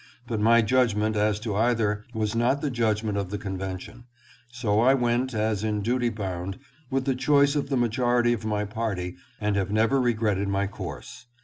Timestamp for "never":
9.69-10.01